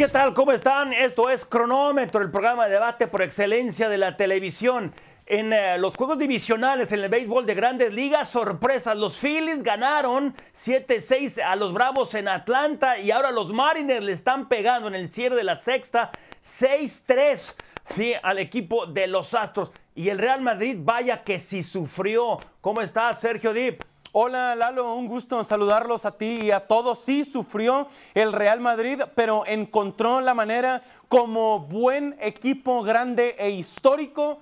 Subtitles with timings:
[0.00, 0.32] ¿Qué tal?
[0.32, 0.94] ¿Cómo están?
[0.94, 4.94] Esto es Cronómetro, el programa de debate por excelencia de la televisión.
[5.26, 8.96] En eh, los juegos divisionales en el béisbol de grandes ligas, sorpresas.
[8.96, 14.48] Los Phillies ganaron 7-6 a los Bravos en Atlanta y ahora los Mariners le están
[14.48, 16.10] pegando en el cierre de la sexta
[16.42, 17.56] 6-3
[17.90, 19.70] sí, al equipo de los Astros.
[19.94, 22.38] Y el Real Madrid, vaya que sí sufrió.
[22.62, 23.82] ¿Cómo estás, Sergio Dip?
[24.12, 26.98] Hola Lalo, un gusto saludarlos a ti y a todos.
[26.98, 34.40] Sí, sufrió el Real Madrid, pero encontró la manera como buen equipo grande e histórico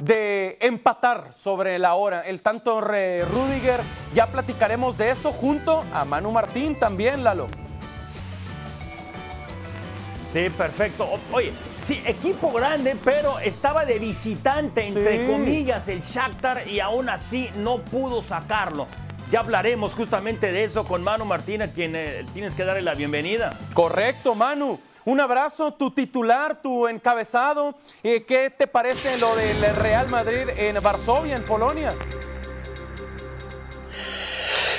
[0.00, 2.20] de empatar sobre la hora.
[2.20, 3.80] El tanto Rudiger,
[4.14, 7.48] ya platicaremos de eso junto a Manu Martín también, Lalo.
[10.32, 11.08] Sí, perfecto.
[11.32, 11.52] Oye,
[11.84, 17.78] sí, equipo grande, pero estaba de visitante, entre comillas, el Shakhtar y aún así no
[17.78, 18.86] pudo sacarlo.
[19.30, 22.94] Ya hablaremos justamente de eso con Manu Martín, a quien eh, tienes que darle la
[22.94, 23.58] bienvenida.
[23.74, 24.80] Correcto, Manu.
[25.04, 27.74] Un abrazo, tu titular, tu encabezado.
[28.02, 31.94] Eh, ¿Qué te parece lo del Real Madrid en Varsovia, en Polonia?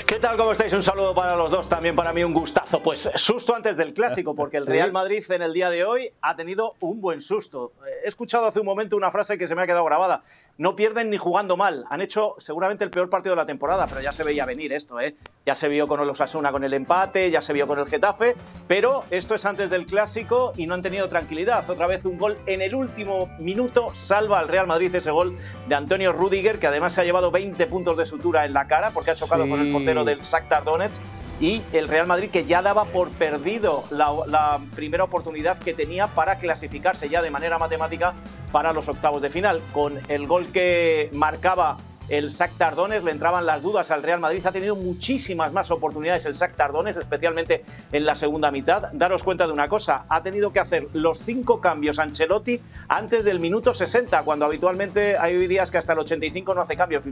[0.08, 0.36] ¿Qué tal?
[0.38, 0.74] ¿Cómo estáis?
[0.74, 2.82] Un saludo para los dos, también para mí un gustazo.
[2.82, 6.36] Pues susto antes del clásico, porque el Real Madrid en el día de hoy ha
[6.36, 7.74] tenido un buen susto.
[8.04, 10.24] He escuchado hace un momento una frase que se me ha quedado grabada
[10.60, 11.86] no pierden ni jugando mal.
[11.90, 15.00] Han hecho seguramente el peor partido de la temporada, pero ya se veía venir esto,
[15.00, 15.16] ¿eh?
[15.46, 18.36] Ya se vio con el Osasuna con el empate, ya se vio con el Getafe,
[18.68, 21.68] pero esto es antes del clásico y no han tenido tranquilidad.
[21.70, 25.38] Otra vez un gol en el último minuto salva al Real Madrid ese gol
[25.70, 28.92] de Antonio Rudiger, que además se ha llevado 20 puntos de sutura en la cara
[28.92, 31.02] porque ha chocado con el portero del Shakhtar Donetsk
[31.40, 36.38] y el Real Madrid que ya daba por perdido la, primera oportunidad que tenía para
[36.38, 38.14] clasificarse ya de manera matemática
[38.52, 39.62] para los octavos de final.
[39.74, 41.78] Con el gol que marcaba
[42.10, 44.46] el SAC Tardones, le entraban las dudas al Real Madrid.
[44.46, 48.92] Ha tenido muchísimas más oportunidades el SAC Tardones, especialmente en la segunda mitad.
[48.94, 53.40] Daros cuenta de una cosa, ha tenido que hacer los cinco cambios Ancelotti antes del
[53.40, 57.04] minuto 60, cuando habitualmente hay días que hasta el 85 no hace cambios.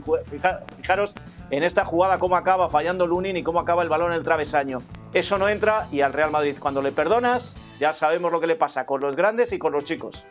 [0.76, 1.14] Fijaros
[1.50, 4.82] en esta jugada cómo acaba fallando Lunin y cómo acaba el balón en el travesaño.
[5.12, 8.56] Eso no entra y al Real Madrid cuando le perdonas ya sabemos lo que le
[8.56, 10.24] pasa con los grandes y con los chicos.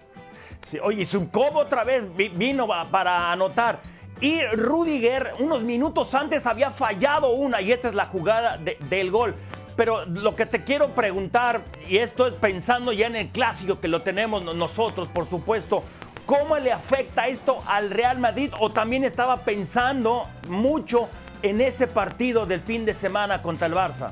[0.64, 3.80] Sí, oye, Subcobo otra vez vino para anotar.
[4.20, 9.36] Y Rudiger, unos minutos antes, había fallado una, y esta es la jugada del gol.
[9.76, 13.88] Pero lo que te quiero preguntar, y esto es pensando ya en el clásico que
[13.88, 15.84] lo tenemos nosotros, por supuesto,
[16.26, 18.52] ¿cómo le afecta esto al Real Madrid?
[18.60, 21.10] ¿O también estaba pensando mucho
[21.44, 24.10] en ese partido del fin de semana contra el Barça?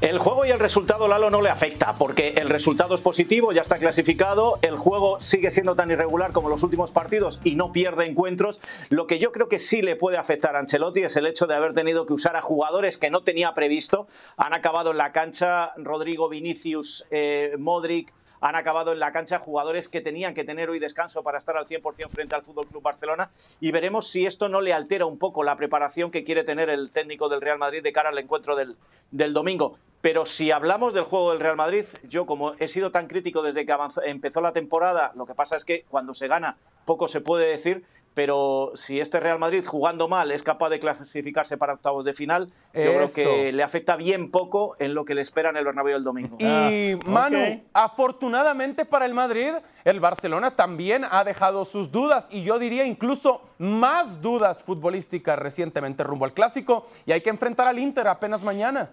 [0.00, 3.60] El juego y el resultado Lalo no le afecta porque el resultado es positivo, ya
[3.60, 8.06] está clasificado, el juego sigue siendo tan irregular como los últimos partidos y no pierde
[8.06, 8.62] encuentros.
[8.88, 11.54] Lo que yo creo que sí le puede afectar a Ancelotti es el hecho de
[11.54, 14.08] haber tenido que usar a jugadores que no tenía previsto.
[14.38, 19.88] Han acabado en la cancha Rodrigo Vinicius, eh, Modric, han acabado en la cancha jugadores
[19.88, 23.30] que tenían que tener hoy descanso para estar al 100% frente al Fútbol Club Barcelona
[23.60, 26.90] y veremos si esto no le altera un poco la preparación que quiere tener el
[26.90, 28.76] técnico del Real Madrid de cara al encuentro del,
[29.10, 29.78] del domingo.
[30.00, 33.66] Pero si hablamos del juego del Real Madrid, yo como he sido tan crítico desde
[33.66, 37.46] que empezó la temporada, lo que pasa es que cuando se gana poco se puede
[37.46, 37.84] decir,
[38.22, 42.52] pero si este Real Madrid jugando mal es capaz de clasificarse para octavos de final,
[42.74, 45.96] yo creo que le afecta bien poco en lo que le espera en el Bernabéu
[45.96, 46.36] el domingo.
[46.38, 49.54] Y ah, Manu, afortunadamente para el Madrid,
[49.86, 56.04] el Barcelona también ha dejado sus dudas y yo diría incluso más dudas futbolísticas recientemente
[56.04, 58.90] rumbo al clásico y hay que enfrentar al Inter apenas mañana.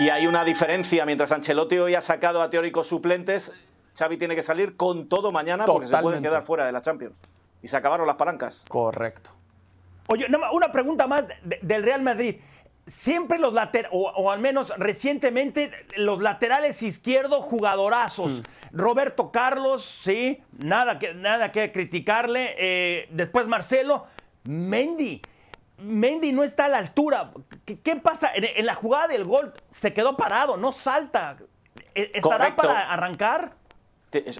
[0.00, 3.52] Y hay una diferencia, mientras Ancelotti hoy ha sacado a teóricos suplentes,
[3.98, 7.20] Xavi tiene que salir con todo mañana porque se pueden quedar fuera de la Champions.
[7.62, 8.64] Y se acabaron las palancas.
[8.68, 9.30] Correcto.
[10.06, 12.36] Oye, una pregunta más del Real Madrid.
[12.86, 18.40] Siempre los laterales, o, al menos recientemente, los laterales izquierdos jugadorazos.
[18.40, 18.76] Mm.
[18.76, 22.54] Roberto Carlos, sí, nada que, nada que criticarle.
[22.56, 24.06] Eh, después Marcelo.
[24.44, 25.20] Mendy.
[25.78, 27.32] Mendy no está a la altura.
[27.64, 28.30] ¿Qué, pasa?
[28.34, 31.36] En, la jugada del gol se quedó parado, no salta.
[31.94, 33.57] ¿E, ¿Estará para arrancar?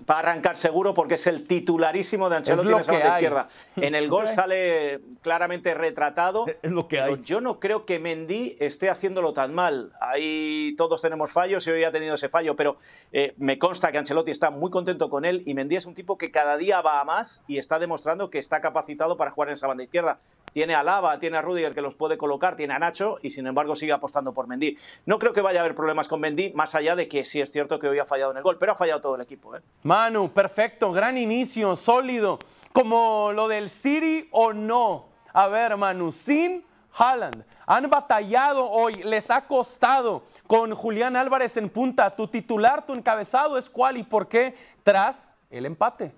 [0.08, 3.48] Va a arrancar seguro porque es el titularísimo de Ancelotti en esa izquierda.
[3.76, 6.46] En el gol sale claramente retratado.
[6.62, 7.20] Es lo que hay.
[7.22, 9.92] Yo no creo que Mendy esté haciéndolo tan mal.
[10.00, 12.78] Ahí todos tenemos fallos y hoy ha tenido ese fallo, pero
[13.12, 16.16] eh, me consta que Ancelotti está muy contento con él y Mendy es un tipo
[16.16, 19.54] que cada día va a más y está demostrando que está capacitado para jugar en
[19.54, 20.20] esa banda izquierda
[20.58, 23.46] tiene a Lava, tiene a Rudiger que los puede colocar, tiene a Nacho y sin
[23.46, 24.76] embargo sigue apostando por Mendy.
[25.06, 27.52] No creo que vaya a haber problemas con Mendy, más allá de que sí es
[27.52, 29.54] cierto que hoy ha fallado en el gol, pero ha fallado todo el equipo.
[29.54, 29.60] ¿eh?
[29.84, 32.40] Manu, perfecto, gran inicio, sólido,
[32.72, 35.10] como lo del City o no.
[35.32, 37.44] A ver, Manu, sin Haaland.
[37.64, 42.16] Han batallado hoy, les ha costado con Julián Álvarez en punta.
[42.16, 46.12] Tu titular, tu encabezado es cuál y por qué tras el empate.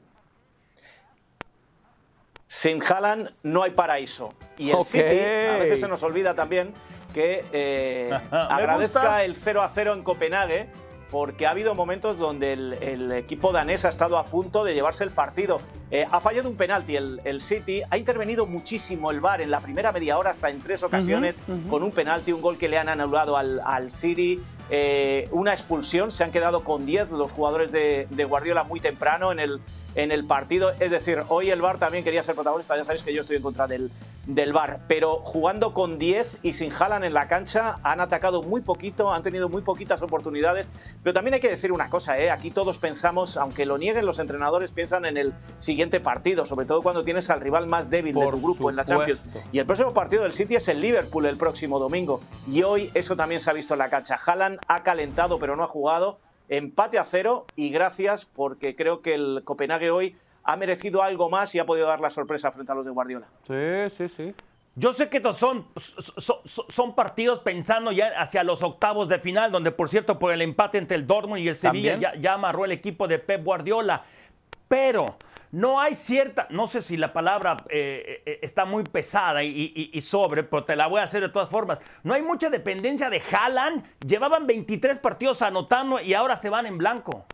[2.50, 4.35] Sin Haaland no hay paraíso.
[4.58, 6.75] Y el City, a veces se nos olvida también
[7.14, 10.69] que eh, agradezca el 0 a 0 en Copenhague
[11.10, 15.10] porque ha habido momentos donde el, equipo danés ha estado a punto de llevarse el
[15.10, 15.60] partido.
[15.90, 19.90] Eh, ha fallado un penalti el, City, ha intervenido muchísimo el VAR en la primera
[19.90, 23.36] media hora hasta en tres ocasiones con un penalti, un gol que le han anulado
[23.36, 24.40] al, al City,
[24.70, 29.32] eh, una expulsión, se han quedado con 10 los jugadores de, de Guardiola muy temprano
[29.32, 29.60] en el,
[29.96, 30.70] en el partido.
[30.78, 33.42] Es decir, hoy el VAR también quería ser protagonista, ya sabéis que yo estoy en
[33.42, 33.90] contra del,
[34.26, 38.61] del VAR, pero jugando con 10 y sin Jalan en la cancha, han atacado muy
[38.61, 40.70] poquito, han tenido muy poquitas oportunidades,
[41.02, 42.31] pero también hay que decir una cosa, ¿eh?
[42.31, 46.82] aquí todos pensamos, aunque lo nieguen los entrenadores, piensan en el siguiente partido, sobre todo
[46.82, 49.28] cuando tienes al rival más débil de tu grupo en la Champions.
[49.52, 53.17] Y el próximo partido del City es el Liverpool el próximo domingo, y hoy eso
[53.17, 54.19] también se ha visto en la cancha.
[54.25, 56.19] Haaland ha calentado pero no ha jugado,
[56.49, 61.54] empate a cero y gracias porque creo que el Copenhague hoy ha merecido algo más
[61.54, 63.26] y ha podido dar la sorpresa frente a los de Guardiola.
[63.46, 64.34] Sí, sí, sí.
[64.76, 65.66] Yo sé que estos son,
[66.69, 70.78] son, partidos pensando ya hacia los octavos de final, donde por cierto por el empate
[70.78, 74.04] entre el Dortmund y el Sevilla ya, ya, amarró el equipo de Pep Guardiola.
[74.69, 75.16] Pero
[75.52, 80.44] no hay cierta, no sé si la palabra eh, eh, está muy pesada y, sobre,
[80.44, 81.81] pero te la voy a hacer de todas formas.
[82.04, 83.84] No hay mucha dependencia de Haaland.
[84.06, 87.26] Llevaban 23 partidos anotando y ahora se van en blanco.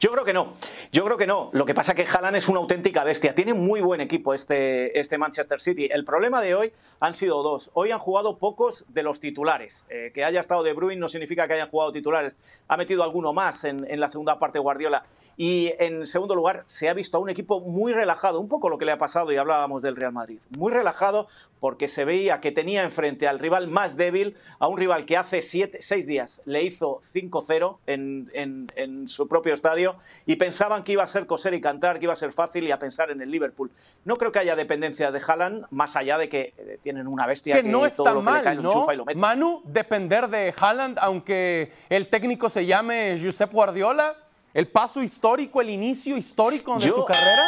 [0.00, 0.54] Yo creo que no,
[0.92, 1.50] yo creo que no.
[1.52, 3.34] Lo que pasa es que Haaland es una auténtica bestia.
[3.34, 5.88] Tiene muy buen equipo este, este Manchester City.
[5.90, 7.70] El problema de hoy han sido dos.
[7.74, 9.84] Hoy han jugado pocos de los titulares.
[9.88, 12.36] Eh, que haya estado De Bruyne no significa que hayan jugado titulares.
[12.68, 15.04] Ha metido alguno más en, en la segunda parte Guardiola.
[15.36, 18.78] Y en segundo lugar, se ha visto a un equipo muy relajado, un poco lo
[18.78, 20.38] que le ha pasado y hablábamos del Real Madrid.
[20.50, 21.28] Muy relajado
[21.60, 25.40] porque se veía que tenía enfrente al rival más débil, a un rival que hace
[25.40, 29.96] siete, seis días le hizo 5-0 en, en, en, su propio estadio
[30.26, 32.70] y pensaban que iba a ser coser y cantar, que iba a ser fácil y
[32.70, 33.70] a pensar en el Liverpool.
[34.04, 37.54] No creo que haya dependencia de Haaland, más allá de que eh, tienen una bestia
[37.54, 38.86] que, no está mal, ¿no?
[39.16, 44.16] Manu, depender de Haaland, aunque el técnico se llame Josep Guardiola,
[44.52, 47.42] el paso histórico, el inicio histórico de su carrera,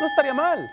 [0.00, 0.70] no estaría mal.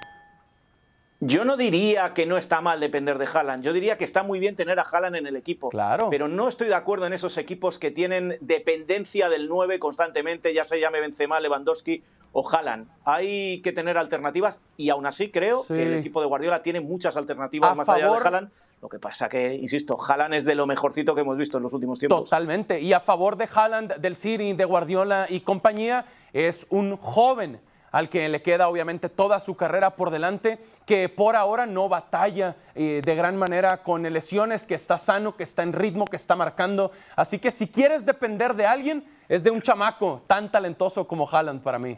[1.20, 3.64] Yo no diría que no está mal depender de Haaland.
[3.64, 5.70] Yo diría que está muy bien tener a Haaland en el equipo.
[5.70, 6.10] Claro.
[6.12, 10.64] Pero no estoy de acuerdo en esos equipos que tienen dependencia del 9 constantemente, ya
[10.64, 12.04] se llame Benzema, Lewandowski
[12.34, 12.88] o Haaland.
[13.04, 17.18] Hay que tener alternativas y aún así creo que el equipo de Guardiola tiene muchas
[17.18, 18.52] alternativas más allá de Haaland.
[18.80, 21.74] Lo que pasa que, insisto, Haaland es de lo mejorcito que hemos visto en los
[21.74, 22.26] últimos tiempos.
[22.26, 22.80] Totalmente.
[22.80, 27.60] Y a favor de Haaland, del City, de Guardiola y compañía, es un joven
[27.98, 32.56] al que le queda obviamente toda su carrera por delante, que por ahora no batalla
[32.76, 36.36] eh, de gran manera con lesiones, que está sano, que está en ritmo, que está
[36.36, 36.92] marcando.
[37.16, 41.64] Así que si quieres depender de alguien, es de un chamaco tan talentoso como Haaland
[41.64, 41.98] para mí.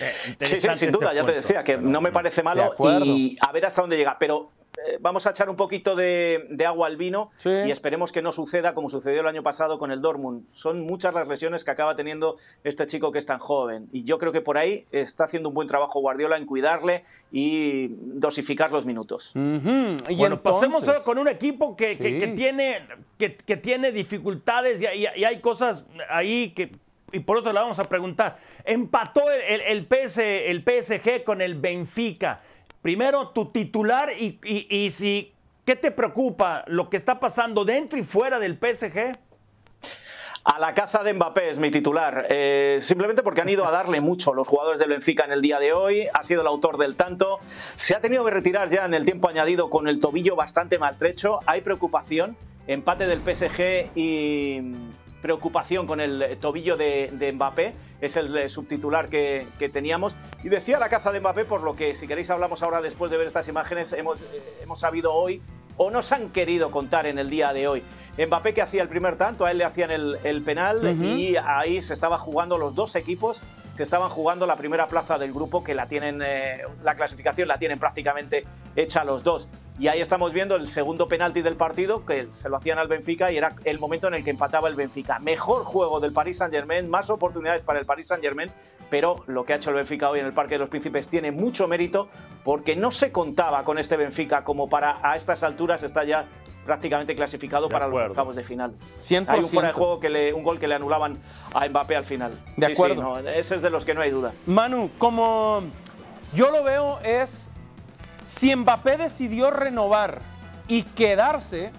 [0.00, 2.74] Eh, sí, sí, sin duda, ya te decía que no me parece malo
[3.04, 4.18] y a ver hasta dónde llega.
[4.18, 4.50] Pero
[5.00, 8.88] vamos a echar un poquito de, agua al vino y esperemos que no suceda como
[8.88, 10.44] sucedió el año pasado con el Dortmund.
[10.52, 14.18] Son muchas las lesiones que acaba teniendo este chico que es tan joven y yo
[14.18, 18.84] creo que por ahí está haciendo un buen trabajo Guardiola en cuidarle y dosificar los
[18.86, 19.32] minutos.
[19.34, 21.96] y bueno, pasemos con un equipo que,
[22.36, 22.86] tiene,
[23.18, 26.76] que, tiene dificultades y, hay cosas ahí que,
[27.12, 28.38] y por eso le vamos a preguntar.
[28.64, 32.38] Empató el, el, el PSG con el Benfica
[32.84, 35.32] primero tu titular y, si,
[35.64, 39.16] ¿qué te preocupa lo que está pasando dentro y fuera del PSG?
[40.44, 44.02] A la caza de Mbappé es mi titular, eh, simplemente porque han ido a darle
[44.02, 46.94] mucho los jugadores del Benfica en el día de hoy, ha sido el autor del
[46.94, 47.40] tanto,
[47.74, 51.40] se ha tenido que retirar ya en el tiempo añadido con el tobillo bastante maltrecho,
[51.46, 52.36] hay preocupación,
[52.66, 54.60] empate del PSG y
[55.24, 60.14] preocupación con el tobillo de, Mbappé, es el eh, subtitular que, teníamos.
[60.42, 63.16] Y decía la caza de Mbappé, por lo que si queréis hablamos ahora después de
[63.16, 65.40] ver estas imágenes, hemos, eh, hemos sabido hoy
[65.78, 67.82] o nos han querido contar en el día de hoy.
[68.18, 71.94] Mbappé que hacía el primer tanto, a él le hacían el, penal y ahí se
[71.94, 73.42] estaba jugando los dos equipos,
[73.74, 77.58] se estaban jugando la primera plaza del grupo que la tienen, eh, la clasificación la
[77.58, 79.48] tienen prácticamente hecha los dos.
[79.76, 83.32] Y ahí estamos viendo el segundo penalti del partido, que se lo hacían al Benfica
[83.32, 85.18] y era el momento en el que empataba el Benfica.
[85.18, 88.52] Mejor juego del Paris Saint-Germain, más oportunidades para el Paris Saint-Germain,
[88.88, 91.32] pero lo que ha hecho el Benfica hoy en el Parque de los Príncipes tiene
[91.32, 92.08] mucho mérito
[92.44, 96.28] porque no se contaba con este Benfica como para a estas alturas está ya
[96.64, 98.74] prácticamente clasificado para los octavos de final.
[98.98, 99.26] 100%.
[99.28, 101.18] Hay un fuera de juego que le, un gol que le anulaban
[101.52, 102.38] a Mbappé al final.
[102.56, 103.18] De acuerdo.
[103.18, 104.32] ese es de los que no hay duda.
[104.46, 105.62] Manu, como
[106.34, 107.50] yo lo veo es
[108.24, 110.20] Si Mbappé decidió renovar
[110.66, 111.70] y quedarse,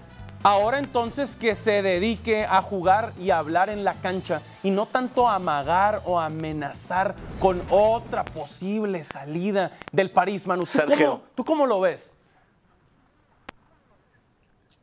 [0.42, 4.86] ahora entonces que se dedique a jugar y a hablar en la cancha y no
[4.86, 10.62] tanto a amagar o amenazar con otra posible salida del París, Manu.
[10.62, 11.10] ¿Tú, Sergio.
[11.10, 12.15] Cómo, ¿Tú cómo lo ves?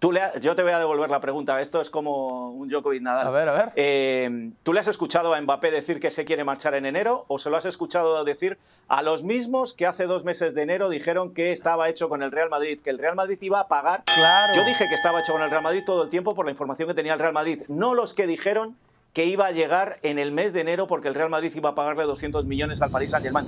[0.04, 1.62] Tú le ha- yo te voy a devolver la pregunta.
[1.62, 3.26] Esto es como un Djokovic Nadal.
[3.26, 3.72] A ver, a ver.
[3.78, 7.40] Eh, ¿Tú le has escuchado a Mbappé decir que se quiere marchar en enero o
[7.40, 8.58] se lo has escuchado decir
[8.90, 12.34] a los mismos que hace dos meses de enero dijeron que estaba hecho con el
[12.34, 14.04] Real Madrid, que el Real Madrid iba a pagar?
[14.14, 14.54] Claro.
[14.54, 16.90] Yo dije que estaba hecho con el Real Madrid todo el tiempo por la información
[16.90, 18.76] que tenía el Real Madrid, no los que dijeron
[19.14, 21.76] que iba a llegar en el mes de enero porque el Real Madrid iba a
[21.76, 23.46] pagarle 200 millones al Paris Saint-Germain.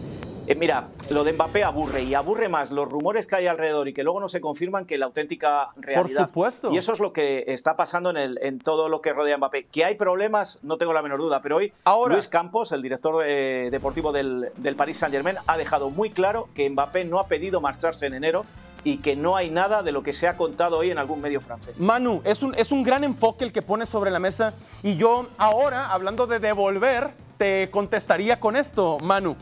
[0.48, 3.94] Eh, mira, lo de Mbappé aburre y aburre más los rumores que hay alrededor y
[3.94, 6.28] que luego no se confirman que la auténtica realidad.
[6.28, 6.70] supuesto.
[6.72, 9.38] Y eso es lo que está pasando en, el- en todo lo que rodea a
[9.40, 9.66] Mbappé.
[9.72, 13.24] Que hay problemas, no tengo la menor duda, pero hoy Ahora- Luis Campos, el director
[13.26, 17.60] eh, deportivo del, del Paris Saint-Germain, ha dejado muy claro que Mbappé no ha pedido
[17.60, 18.46] marcharse en enero
[18.84, 21.42] y que no hay nada de lo que se ha contado hoy en algún medio
[21.42, 21.80] francés.
[21.80, 25.26] Manu, es un, es un gran enfoque el que pones sobre la mesa y yo
[25.40, 27.10] ahora, hablando de devolver,
[27.40, 29.36] te contestaría con esto, Manu.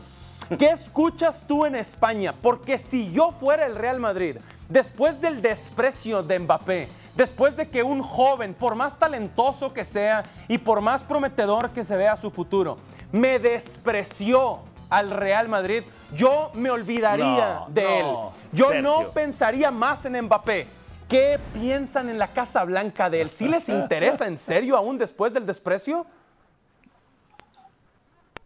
[0.58, 2.34] ¿Qué escuchas tú en España?
[2.40, 4.36] Porque si yo fuera el Real Madrid,
[4.68, 10.24] después del desprecio de Mbappé, después de que un joven, por más talentoso que sea
[10.48, 12.78] y por más prometedor que se vea su futuro,
[13.12, 14.60] me despreció
[14.90, 15.82] al Real Madrid,
[16.14, 18.34] yo me olvidaría No, de no, él.
[18.52, 20.66] Yo no pensaría más en Mbappé.
[21.08, 23.30] ¿Qué piensan en la Casa Blanca de él?
[23.30, 26.06] ¿Sí les interesa en serio aún después del desprecio?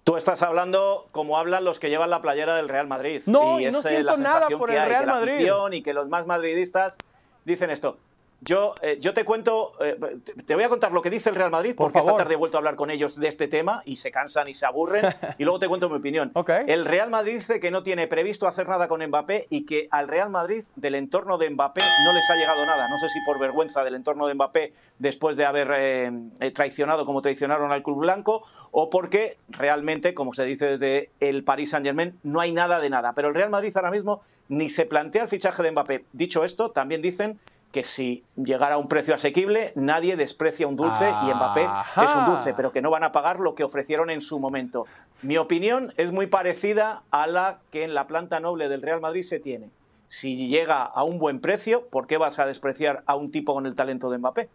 [0.09, 3.21] Tú estás hablando como hablan los que llevan la playera del Real Madrid.
[3.27, 5.47] No, y es no eh, siento la nada por el Real Madrid.
[5.73, 6.97] y que los más madridistas
[7.45, 7.99] dicen esto.
[8.41, 9.99] Yo, eh, yo te cuento, eh,
[10.47, 12.37] te- voy a contar lo que dice el Real Madrid, Por porque esta tarde he
[12.37, 15.05] vuelto a hablar con ellos de este tema y se cansan y se aburren,
[15.39, 16.31] y luego te cuento mi opinión.
[16.69, 20.07] El Real Madrid dice que no tiene previsto hacer nada con Mbappé y que al
[20.07, 22.89] Real Madrid, del entorno de Mbappé, no les ha llegado nada.
[22.89, 26.13] No sé si por vergüenza del entorno de Mbappé después de haber eh,
[26.55, 31.71] traicionado como traicionaron al Club Blanco, o porque realmente, como se dice desde el Paris
[31.71, 33.15] Saint-Germain, no hay nada de nada.
[33.15, 36.05] Pero el Real Madrid ahora mismo ni se plantea el fichaje de Mbappé.
[36.13, 37.39] Dicho esto, también dicen
[37.73, 42.05] que si llegara a un precio asequible, nadie desprecia un dulce y Mbappé Ajá.
[42.05, 44.87] es un dulce, pero que no van a pagar lo que ofrecieron en su momento.
[45.23, 49.23] Mi opinión es muy parecida a la que en la planta noble del Real Madrid
[49.23, 49.69] se tiene.
[50.07, 53.67] Si llega a un buen precio, ¿por qué vas a despreciar a un tipo con
[53.67, 54.49] el talento de Mbappé?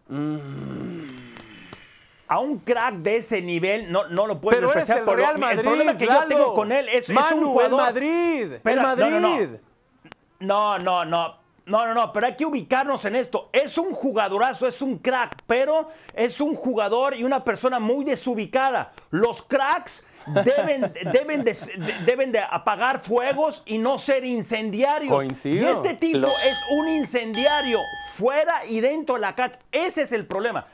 [2.26, 5.08] A un crack de ese nivel no, no lo puedes Pero eres despreciar.
[5.16, 7.70] el Real Madrid, el problema que yo tengo con él es, es Manu, un jugador...
[7.70, 9.10] el Madrid, Espera, el Madrid.
[9.20, 10.78] no, no.
[10.78, 11.28] No, no, no.
[11.28, 13.48] No, no, no, pero hay que ubicarnos en esto.
[13.52, 18.92] Es un jugadorazo, es un crack, pero es un jugador y una persona muy desubicada.
[19.10, 25.12] Los cracks deben, deben, de, de- deben de apagar fuegos y no ser incendiarios.
[25.12, 25.68] Coincido.
[25.68, 27.78] Y este tipo Los- es un incendiario
[28.14, 29.58] fuera y dentro de la cancha.
[29.72, 30.66] Ese es el problema.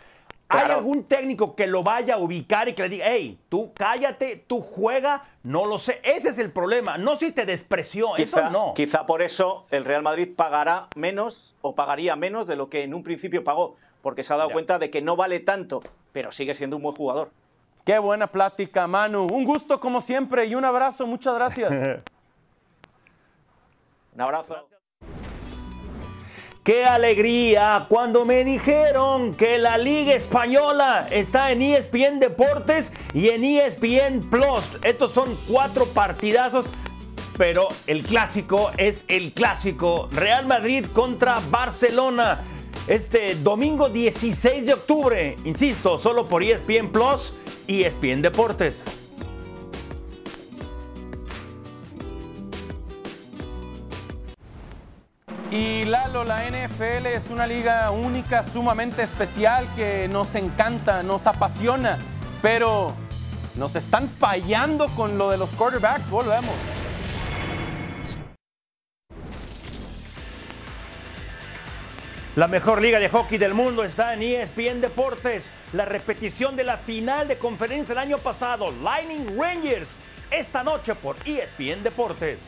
[0.53, 0.75] ¿Hay Claro.
[0.79, 4.61] algún técnico que lo vaya a ubicar y que le diga, hey, tú cállate, tú
[4.61, 5.25] juega?
[5.45, 6.01] No lo sé.
[6.03, 6.99] Ese es el problema.
[6.99, 8.15] No si te despreció.
[8.17, 8.75] Quizá, Eso no.
[8.75, 12.95] quizá por eso el Real Madrid pagará menos o pagaría menos de lo que en
[12.95, 14.55] un principio pagó, porque se ha dado Ya.
[14.55, 17.31] cuenta de que no vale tanto, pero sigue siendo un buen jugador.
[17.85, 19.29] Qué buena plática, Manu.
[19.33, 21.07] Un gusto como siempre y un abrazo.
[21.07, 21.71] Muchas gracias.
[24.13, 24.67] Un abrazo.
[26.63, 27.87] ¡Qué alegría!
[27.89, 34.63] Cuando me dijeron que la Liga Española está en ESPN Deportes y en ESPN Plus.
[34.83, 36.67] Estos son cuatro partidazos.
[37.39, 40.11] Pero el clásico es el clásico.
[40.13, 42.45] Real Madrid contra Barcelona.
[42.87, 45.37] Este domingo 16 de octubre.
[45.47, 48.85] Insisto, solo por ESPN Plus y ESPN Deportes.
[55.53, 61.99] Y Lalo, la NFL es una liga única, sumamente especial, que nos encanta, nos apasiona,
[62.41, 62.95] pero
[63.57, 66.09] nos están fallando con lo de los quarterbacks.
[66.09, 66.55] Volvemos.
[72.37, 75.51] La mejor liga de hockey del mundo está en ESPN Deportes.
[75.73, 79.97] La repetición de la final de conferencia el año pasado, Lightning Rangers,
[80.31, 82.39] esta noche por ESPN Deportes.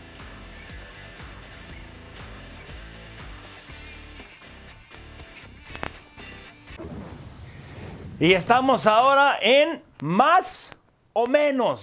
[8.20, 10.70] Y estamos ahora en más
[11.12, 11.82] o menos.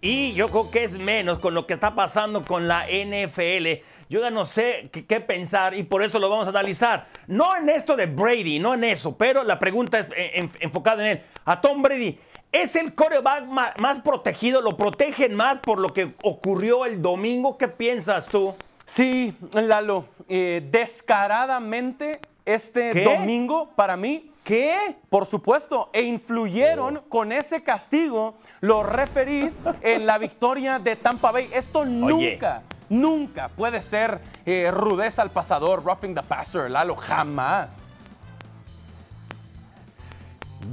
[0.00, 3.82] Y yo creo que es menos con lo que está pasando con la NFL.
[4.08, 7.08] Yo ya no sé qué, qué pensar y por eso lo vamos a analizar.
[7.26, 11.02] No en esto de Brady, no en eso, pero la pregunta es eh, en- enfocada
[11.04, 11.22] en él.
[11.44, 12.18] A Tom Brady,
[12.52, 14.62] ¿es el coreback más protegido?
[14.62, 17.58] ¿Lo protegen más por lo que ocurrió el domingo?
[17.58, 18.54] ¿Qué piensas tú?
[18.84, 23.04] Sí, Lalo, eh, descaradamente este ¿Qué?
[23.04, 24.96] domingo para mí ¿Qué?
[25.10, 31.50] Por supuesto, e influyeron con ese castigo los referís en la victoria de Tampa Bay.
[31.52, 37.90] Esto nunca, nunca puede ser eh, rudeza al pasador, roughing the passer, Lalo, jamás.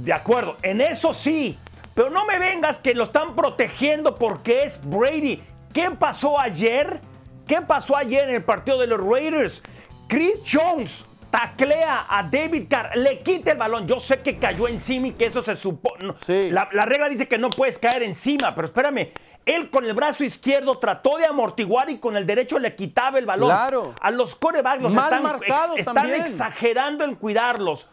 [0.04, 1.58] De acuerdo, en eso sí.
[1.94, 5.42] Pero no me vengas que lo están protegiendo porque es Brady.
[5.72, 7.00] ¿Qué pasó ayer?
[7.48, 9.64] ¿Qué pasó ayer en el partido de los Raiders?
[10.06, 13.88] Chris Jones taclea a David Carr, le quita el balón.
[13.88, 16.14] Yo sé que cayó encima y que eso se supone.
[16.24, 16.50] Sí.
[16.52, 19.08] La, la regla dice que no puedes caer encima, pero espérame.
[19.44, 23.26] Él con el brazo izquierdo trató de amortiguar y con el derecho le quitaba el
[23.26, 23.48] balón.
[23.50, 23.94] Claro.
[24.00, 26.22] A los corebacks los Mal están, marcado están también.
[26.22, 27.88] exagerando en cuidarlos.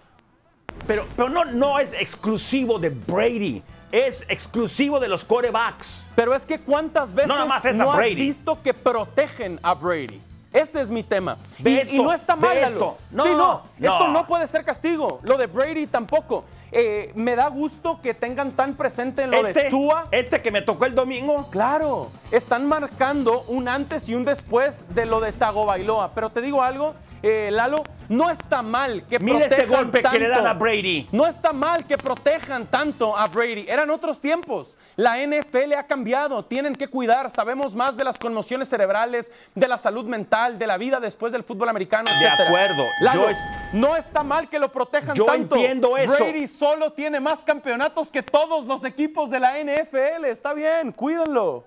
[0.85, 3.63] Pero, pero no, no es exclusivo de Brady.
[3.91, 6.03] Es exclusivo de los corebacks.
[6.15, 10.21] Pero es que cuántas veces No, no has visto que protegen a Brady.
[10.53, 11.37] Ese es mi tema.
[11.59, 12.67] Y, Ve y esto, no está mal, Lalo.
[12.67, 12.97] esto.
[13.11, 13.37] No, sí, no,
[13.77, 13.91] no.
[13.93, 15.19] Esto no puede ser castigo.
[15.23, 16.43] Lo de Brady tampoco.
[16.73, 20.07] Eh, me da gusto que tengan tan presente en lo Este, de Tua.
[20.11, 21.47] este que me tocó el domingo.
[21.51, 26.11] Claro, están marcando un antes y un después de lo de Tagovailoa.
[26.15, 30.19] Pero te digo algo, eh, Lalo, no está mal que Mira este protejan golpe que
[30.19, 30.41] le tanto.
[30.43, 31.07] dan a Brady.
[31.11, 33.65] No está mal que protejan tanto a Brady.
[33.69, 34.77] Eran otros tiempos.
[34.95, 36.43] La NFL ha cambiado.
[36.45, 37.29] Tienen que cuidar.
[37.29, 41.43] Sabemos más de las conmociones cerebrales, de la salud mental, de la vida después del
[41.43, 42.47] fútbol americano, De etcétera.
[42.49, 42.83] acuerdo.
[43.01, 43.37] Lalo, Yo es-
[43.73, 45.55] no está mal que lo protejan Yo tanto.
[45.55, 46.11] entiendo eso.
[46.17, 50.25] Brady solo tiene más campeonatos que todos los equipos de la NFL.
[50.29, 51.65] Está bien, cuídenlo.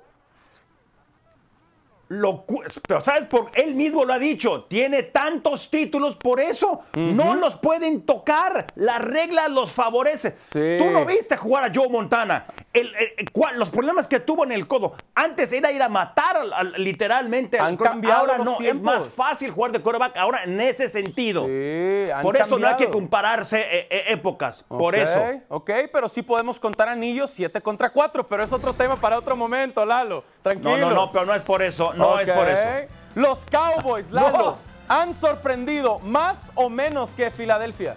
[2.14, 2.44] Lo
[2.86, 7.56] pero sabes, por él mismo lo ha dicho, tiene tantos títulos, por eso no los
[7.56, 8.66] pueden tocar.
[8.76, 10.36] La regla los favorece.
[10.38, 10.76] Sí.
[10.78, 12.46] Tú no viste jugar a Joe Montana.
[12.74, 14.94] El- el- cuál- los problemas que tuvo en el codo.
[15.14, 17.58] Antes era ir a matar al- al- literalmente.
[17.58, 20.88] al Han cambiado Ahora los no, es más fácil jugar de quarterback ahora en ese
[20.88, 21.46] sentido.
[21.46, 24.64] Sí, han por eso no hay que compararse eh, eh, épocas.
[24.68, 25.20] Por eso.
[25.48, 29.36] Ok, pero sí podemos contar anillos 7 contra 4, pero es otro tema para otro
[29.36, 30.24] momento, Lalo.
[30.42, 30.76] Tranquilo.
[30.76, 31.94] No, no, no, pero no es por eso.
[31.94, 32.92] No es por eso.
[33.14, 34.58] Los Cowboys, Lalo, No.
[34.88, 37.94] han sorprendido más o menos que Filadelfia.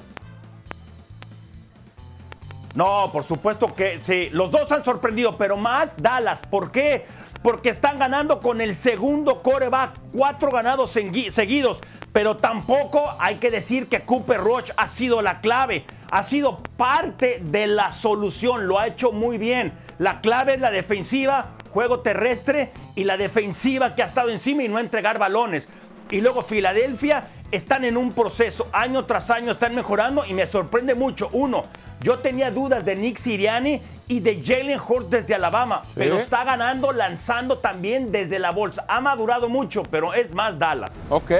[2.76, 4.30] No, por supuesto que sí.
[4.32, 6.42] Los dos han sorprendido, pero más Dallas.
[6.50, 7.06] ¿Por qué?
[7.42, 11.80] Porque están ganando con el segundo coreback, cuatro ganados segui- seguidos.
[12.14, 15.86] Pero tampoco hay que decir que Cooper Rush ha sido la clave.
[16.12, 18.68] Ha sido parte de la solución.
[18.68, 19.74] Lo ha hecho muy bien.
[20.00, 24.68] La clave es la defensiva, juego terrestre y la defensiva que ha estado encima y
[24.70, 25.68] no entregar balones.
[26.10, 30.96] Y luego Filadelfia están en un proceso, año tras año están mejorando y me sorprende
[30.96, 31.30] mucho.
[31.34, 31.66] Uno,
[32.02, 36.92] yo tenía dudas de Nick Siriani y de Jalen Hurts desde Alabama, pero está ganando,
[36.92, 38.86] lanzando también desde la bolsa.
[38.88, 41.06] Ha madurado mucho, pero es más Dallas.
[41.10, 41.32] Ok,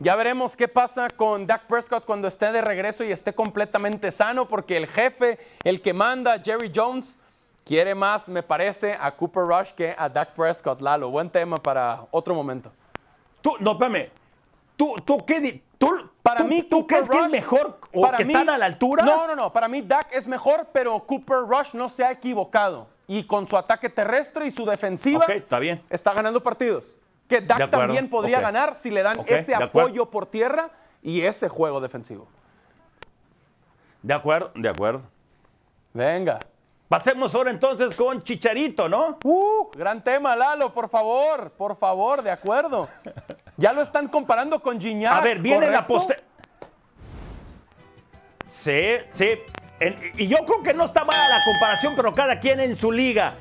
[0.00, 4.48] ya veremos qué pasa con Dak Prescott cuando esté de regreso y esté completamente sano,
[4.48, 7.18] porque el jefe, el que manda, Jerry Jones,
[7.64, 10.80] quiere más, me parece, a Cooper Rush que a Dak Prescott.
[10.80, 12.72] Lalo, buen tema para otro momento.
[13.40, 14.08] Tú, no, espérame.
[14.76, 15.62] ¿Tú, tú qué?
[16.32, 18.58] Para tú- mí, ¿tú Cooper crees que es mejor o para que mí- están a
[18.58, 19.04] la altura?
[19.04, 19.52] No, no, no.
[19.52, 22.88] Para mí, Dak es mejor, pero Cooper Rush no se ha equivocado.
[23.06, 25.82] Y con su ataque terrestre y su defensiva, está bien.
[25.90, 26.86] está ganando partidos.
[27.28, 30.70] Que Dak también podría ganar si le dan ese apoyo por tierra
[31.02, 32.26] y ese juego defensivo.
[34.02, 35.02] De acuerdo, de acuerdo.
[35.92, 36.40] Venga.
[36.88, 39.18] Pasemos ahora entonces con Chicharito, ¿no?
[39.24, 42.88] Uh, gran tema, Lalo, por favor, por favor, de acuerdo.
[43.62, 45.12] Ya lo están comparando con Gignac.
[45.12, 46.16] A ver, viene la ¿correcto?
[46.16, 46.16] poste.
[48.48, 49.38] Sí, sí.
[49.78, 52.90] En- y yo creo que no está mala la comparación, pero cada quien en su
[52.90, 53.34] liga.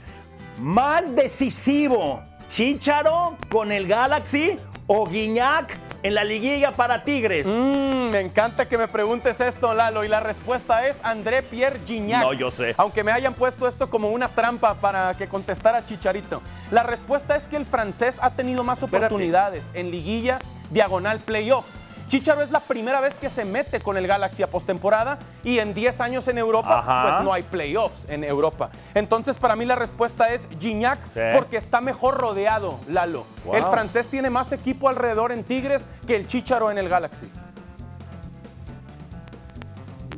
[0.59, 7.47] Más decisivo, Chicharo con el Galaxy o Guiñac en la liguilla para Tigres.
[7.47, 12.23] Mm, me encanta que me preguntes esto, Lalo, y la respuesta es André Pierre Gignac.
[12.23, 12.73] No, yo sé.
[12.77, 16.41] Aunque me hayan puesto esto como una trampa para que contestara Chicharito.
[16.71, 21.80] La respuesta es que el francés ha tenido más oportunidades en liguilla, diagonal playoffs.
[22.11, 25.73] Chicharo es la primera vez que se mete con el Galaxy a postemporada y en
[25.73, 27.03] 10 años en Europa, Ajá.
[27.03, 28.69] pues no hay playoffs en Europa.
[28.93, 31.21] Entonces, para mí la respuesta es Gignac Sí.
[31.31, 33.23] porque está mejor rodeado, Lalo.
[33.45, 33.55] Wow.
[33.55, 37.31] El francés tiene más equipo alrededor en Tigres que el Chicharo en el Galaxy.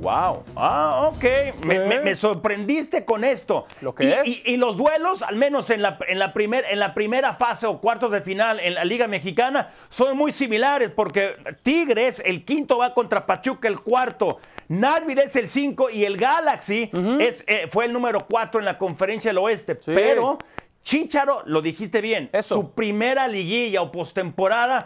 [0.04, 0.44] Wow.
[0.56, 1.24] Ah, ok.
[1.63, 3.66] Me, me- me sorprendiste con esto.
[3.82, 4.28] Lo que y, es.
[4.28, 7.66] y- y los duelos, al menos en la, en, la primer- en la primera fase
[7.66, 12.78] o cuartos de final en la Liga Mexicana, son muy similares porque Tigres, el quinto
[12.80, 14.39] va contra Pachuca, el cuarto.
[14.68, 16.89] Nashville es el cinco y el Galaxy
[17.20, 19.76] es, eh, fue el número cuatro en la conferencia del oeste.
[19.80, 19.92] Sí.
[19.96, 20.38] Pero
[20.84, 22.56] Chicharo, lo dijiste bien, Eso.
[22.56, 24.86] su primera liguilla o postemporada,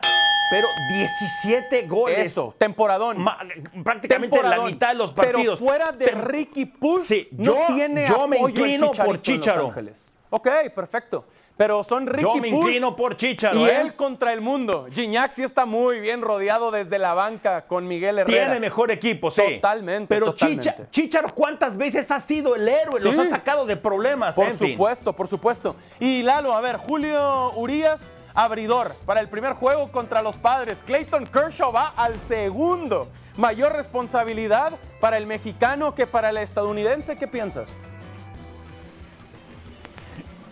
[0.49, 2.19] pero 17 goles.
[2.19, 3.17] Eso, temporadón.
[3.19, 3.39] Ma-
[3.83, 5.59] prácticamente la mitad de los partidos.
[5.59, 9.19] Pero fuera de Tem- Ricky Push, Sí, no yo- tiene yo me inclino por.
[9.67, 10.11] Ángeles.
[10.29, 11.25] Ok, perfecto.
[11.55, 13.81] Pero son Ricky Yo me Push inclino por Chícharo, Y ¿eh?
[13.81, 14.85] él contra el mundo.
[14.91, 18.45] Gignac sí está muy bien rodeado desde la banca con Miguel Herrera.
[18.45, 19.41] Tiene mejor equipo, sí.
[19.55, 20.69] Totalmente, Pero totalmente.
[20.69, 22.99] Chicha- Chicharo, ¿cuántas veces ha sido el héroe?
[23.01, 24.35] Los ha sacado de problemas.
[24.35, 24.71] Por en fin.
[24.73, 25.75] supuesto, por supuesto.
[25.99, 30.83] Y Lalo, a ver, Julio Urias, abridor para el primer juego contra los padres.
[30.85, 33.09] Clayton Kershaw va al segundo.
[33.35, 37.17] Mayor responsabilidad para el mexicano que para el estadounidense.
[37.17, 37.73] ¿Qué piensas?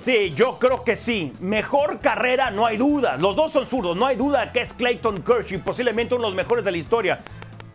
[0.01, 1.31] Sí, yo creo que sí.
[1.39, 3.17] Mejor carrera, no hay duda.
[3.17, 6.35] Los dos son zurdos, no hay duda que es Clayton Kershaw, posiblemente uno de los
[6.35, 7.19] mejores de la historia.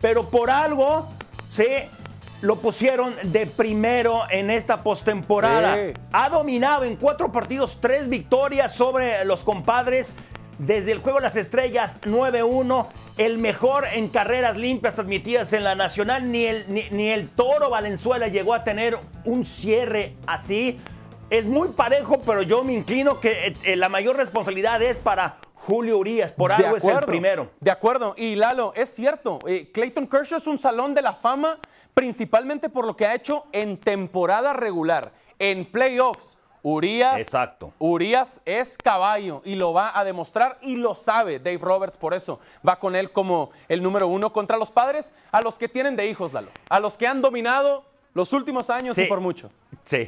[0.01, 1.07] Pero por algo,
[1.49, 1.67] sí,
[2.41, 5.75] lo pusieron de primero en esta postemporada.
[5.75, 5.93] Sí.
[6.11, 10.13] Ha dominado en cuatro partidos, tres victorias sobre los compadres.
[10.57, 12.85] Desde el juego de las estrellas 9-1,
[13.17, 16.31] el mejor en carreras limpias admitidas en la nacional.
[16.31, 20.79] Ni el, ni, ni el Toro Valenzuela llegó a tener un cierre así.
[21.31, 25.37] Es muy parejo, pero yo me inclino que eh, eh, la mayor responsabilidad es para
[25.55, 26.33] Julio Urias.
[26.33, 27.49] Por algo es el primero.
[27.59, 28.13] De acuerdo.
[28.17, 29.39] Y Lalo, es cierto.
[29.47, 31.57] eh, Clayton Kershaw es un salón de la fama
[31.93, 36.37] principalmente por lo que ha hecho en temporada regular, en playoffs.
[36.63, 37.73] Urias, Exacto.
[37.79, 42.39] Urias es caballo y lo va a demostrar y lo sabe Dave Roberts, por eso
[42.67, 46.05] va con él como el número uno contra los padres, a los que tienen de
[46.05, 49.49] hijos, Lalo, a los que han dominado los últimos años y por mucho.
[49.85, 50.05] Sí.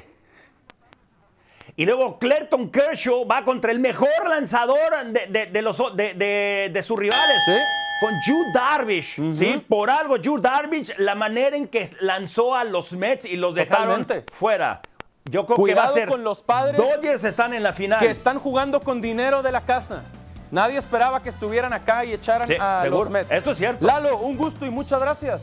[1.75, 6.69] Y luego Clayton Kershaw va contra el mejor lanzador de, de- de los, de, de-
[6.71, 7.41] de sus rivales.
[7.47, 7.53] Sí.
[7.99, 9.15] Con Yu Darvish.
[9.33, 9.63] ¿sí?
[9.69, 14.05] Por algo, Yu Darvish, la manera en que lanzó a los Mets y los dejaron
[14.05, 14.33] Totalmente.
[14.33, 14.81] fuera.
[15.25, 16.09] Yo creo que va a ser.
[16.09, 17.99] con los padres Dodgers están en la final.
[17.99, 20.03] que están jugando con dinero de la casa.
[20.51, 23.03] Nadie esperaba que estuvieran acá y echaran Sí, a seguro.
[23.05, 23.31] los Mets.
[23.31, 23.85] Esto es cierto.
[23.85, 25.41] Lalo, un gusto y muchas gracias.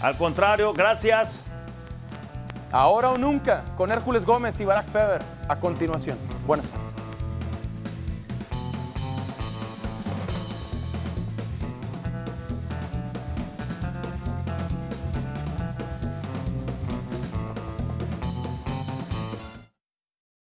[0.00, 1.40] Al contrario, gracias.
[2.70, 5.22] Ahora o nunca, con Hércules Gómez y Barack Feber.
[5.48, 6.16] A continuación.
[6.46, 7.01] Buenas tardes.